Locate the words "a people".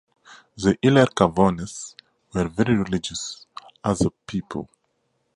4.01-4.67